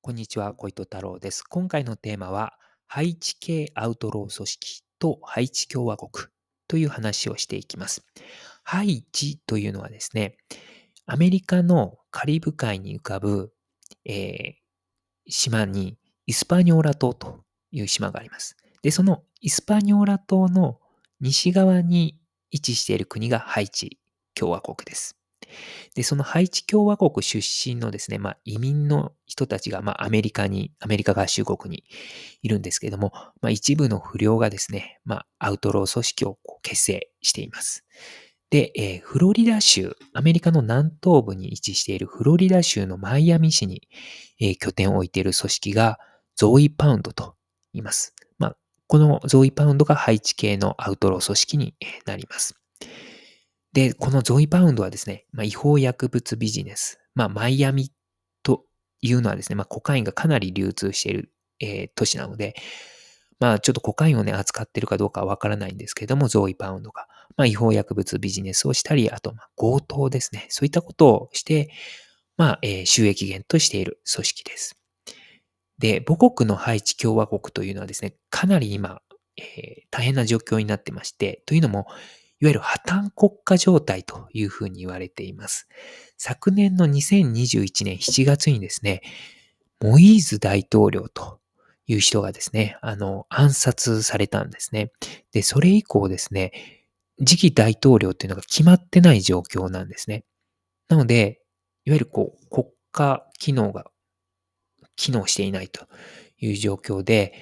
[0.00, 1.42] こんにちは、小糸太郎です。
[1.42, 2.54] 今回のテーマは、
[2.86, 6.28] ハイチ系アウトロー組織とハイチ共和国
[6.68, 8.06] という話をしていきます。
[8.62, 10.38] ハイチというのはですね、
[11.04, 13.52] アメリカのカリブ海に浮かぶ、
[14.04, 14.54] えー、
[15.26, 18.56] 島にイスパニョーラ島という島があります。
[18.82, 20.78] で、そのイスパニョーラ島の
[21.20, 22.20] 西側に
[22.52, 23.98] 位置している国がハイチ
[24.34, 25.17] 共和国です。
[25.94, 31.84] で、そのハイチ共和国出身のですね、まあ移民の人たちが、まあアメリカに、アメリカ合衆国に
[32.42, 37.84] いるんですけれども、まあ一部の不良がですね、まあアウトロー組織を結成しています。
[38.50, 43.88] で、えー、フロリダ州、アメリカの南東部に位置しているフロリダ州のマイアミ市に、
[44.40, 45.98] えー、拠点を置いている組織が
[46.34, 47.34] ゾーイパウンドと
[47.74, 48.14] 言います。
[48.38, 48.56] まあ、
[48.86, 51.74] このゾーイパウンドがハイチ系のアウトロー組織に
[52.06, 52.54] なります。
[53.72, 57.92] で、このゾイパウンドはですね、まあ、違法薬物ビジネス、まあ、マイアミ
[58.42, 58.64] と
[59.00, 62.54] いうのはですね、まあ、コカインがかなり流通している、えー、都市なので、
[63.40, 67.06] まあ、ちょっとコカインをね、扱ってるかどうかわからないんですけども、ゾイパウンドが、
[67.36, 70.46] まあ、違法薬物ビジネスをしたり、あと、まあ、強盗ですね。
[70.48, 71.70] そういったことをして、
[72.36, 74.76] まあ、えー、収益源としている組織です。
[75.78, 79.00] で、母国のハイチ共和国というのはですね、かなり今、
[79.36, 81.86] えー、大変な状況になってまして、というのも、
[82.40, 85.68] いわゆる破綻国家状態というふうに言われています。
[86.16, 89.02] 昨年の2021年7月にですね、
[89.80, 91.40] モイーズ大統領と
[91.86, 94.92] いう人がですね、あの、暗殺されたんですね。
[95.32, 96.52] で、それ以降ですね、
[97.26, 100.24] 次期大統領っていうのが決まってない状況なんですね。
[100.88, 101.40] なので、
[101.84, 103.90] いわゆるこう、国家機能が
[104.94, 105.86] 機能していないと
[106.38, 107.32] いう状況で、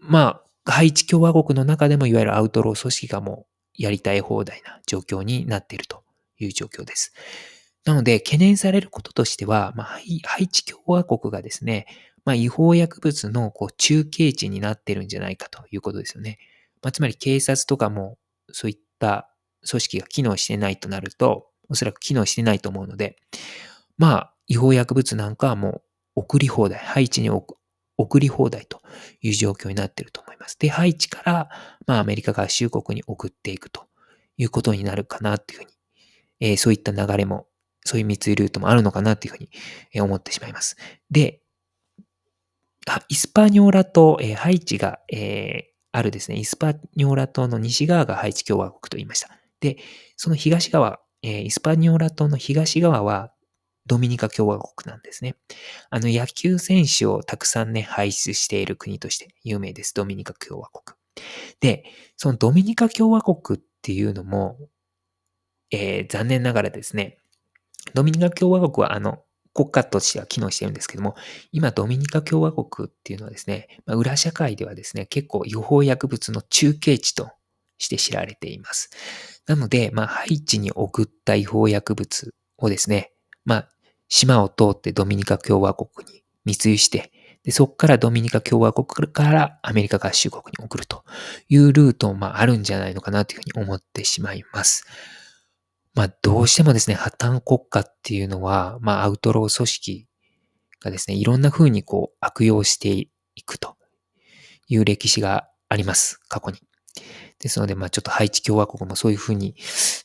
[0.00, 6.02] まあ、ハイチ共和国の中でもいわゆるアウトロー組織がもうやりたい放題な状況になっていると
[6.38, 7.12] いう状況です。
[7.84, 9.86] なので、懸念されることとしては、まあ、
[10.24, 11.86] ハイチ共和国がですね、
[12.24, 16.38] まあ、違法薬物のこう中継地になっているんじゃないかということですよね。
[16.82, 18.18] まあ、つまり警察とかも
[18.50, 19.28] そういった
[19.68, 23.16] 組織が機能してないとなると、おそらく機能してないと思うので、
[23.98, 25.82] まあ、違法薬物なんかはも
[26.16, 28.80] う送り放題、ハイチに送り放題と
[29.20, 30.33] いう状況になっていると思います。
[30.58, 31.48] で、ハイチから、
[31.86, 33.86] まあ、アメリカ合衆国に送っていくと
[34.36, 35.70] いうことになるかなっていうふうに、
[36.40, 37.46] えー、そういった流れも、
[37.84, 39.50] そういう密輸ルートもあるのかなっていうふうに、
[39.92, 40.76] え思ってしまいます。
[41.10, 41.42] で、
[43.08, 49.28] イスパニョーラ島、えー、ハイチが、え、あるですね、イスパニョーラ島の西側がハイチ共和国と言いました。
[49.60, 49.78] で、
[50.16, 53.33] その東側、え、イスパニョーラ島の東側は
[53.86, 55.36] ドミニカ共和国なんですね。
[55.90, 59.94] あの野球選手をたくさんね、輩出している国として有名です。
[59.94, 60.96] ドミニカ共和国。
[61.60, 61.84] で、
[62.16, 64.58] そのドミニカ共和国っていうのも、
[65.70, 67.18] えー、残念ながらですね、
[67.92, 69.22] ドミニカ共和国はあの、
[69.54, 71.14] 国家としては機能してるんですけども、
[71.52, 77.30] 今ドミニカ共和国っていうのはですね、まあ、裏社会ではですね、結構違法薬物の中継地と
[77.78, 78.90] して知られています。
[79.46, 83.12] なので、まあ、ハイチに送った違法薬物をですね、
[83.44, 83.68] まあ、
[84.14, 87.10] 島を通ってドミニカ共和国に密輸して、
[87.42, 91.02] でそこからドミニカ共和国からアメリカ合衆国に送ると
[91.48, 94.86] いうルートも、まあ、あるんじゃないのかなというふうに思ってしまいます。
[95.94, 100.06] まあ、どうしてもですね、破綻国家っていうのは、まあ、アウトロー組織
[100.80, 103.10] がですね、いろんな風にこう悪用してい
[103.44, 103.76] くと
[104.68, 106.60] いう歴史があります、過去に。
[107.40, 109.56] ですので、まあ、ちょっとハイチ共和国もそういう風に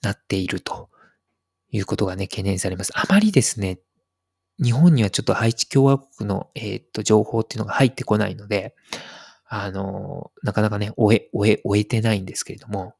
[0.00, 0.90] なっていると
[1.72, 2.92] いうことがね、懸念されます。
[2.94, 3.80] あまりですね、
[4.62, 8.74] 日本にはちょっとハイチ共和国の、えー、と、情報っていうのが入ってこないので、
[9.48, 12.94] あの、なかなかね、終え、終え、終えてないんですけれども、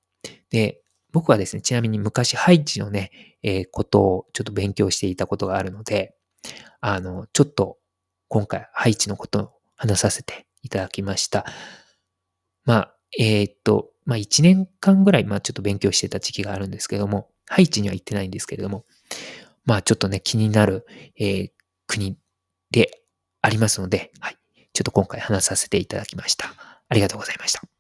[0.51, 6.15] で、僕はですね、ちなみに昔ハイチのね、えー、ことをちょっと勉強していたことがあるので、
[6.81, 7.79] あの、ちょっと
[8.29, 11.47] 今回ハイチのことを話させていただきました。
[12.65, 18.85] まあ、えー、っと、まあ1年間ぐらい、まあちょっと勉強してた時期があるんですけども、ハイチには行ってないんですけれども、
[19.67, 20.87] まあちょっとね、気になる、
[21.19, 21.51] えー、
[21.87, 22.17] 国
[22.71, 23.03] で
[23.43, 24.39] ありますので、はい。
[24.73, 26.55] ちょっと今回話させていただきました。
[26.89, 27.76] ありがとうございました。